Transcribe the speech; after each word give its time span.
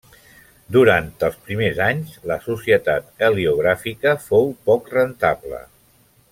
Durant 0.77 1.09
els 1.27 1.37
primers 1.49 1.81
anys, 1.89 2.15
la 2.31 2.39
Societat 2.47 3.13
Heliogràfica 3.29 4.17
fou 4.27 4.53
poc 4.71 4.93
rentable. 4.99 5.65